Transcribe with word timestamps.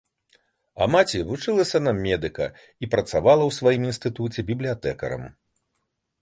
А 0.85 0.85
маці 0.93 1.19
вучылася 1.31 1.81
на 1.87 1.93
медыка 2.05 2.47
і 2.83 2.89
працавала 2.95 3.43
ў 3.51 3.57
сваім 3.59 3.87
інстытуце 3.93 4.39
бібліятэкарам. 4.49 5.29